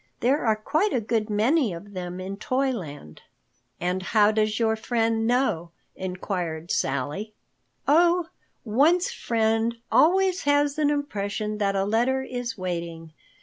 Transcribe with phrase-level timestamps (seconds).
[0.21, 3.21] There are quite a good many of them in Toyland."
[3.79, 7.33] "And how does your friend know?" inquired Sally.
[7.87, 8.29] "Oh,
[8.65, 13.13] one's friend always has an impression that a letter is waiting.